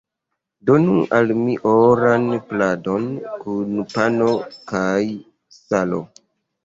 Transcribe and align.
Donu 0.69 0.95
al 1.17 1.33
mi 1.41 1.57
oran 1.73 2.25
pladon 2.53 3.05
kun 3.43 3.85
pano 3.95 4.33
kaj 4.73 5.07
salo! 5.61 5.97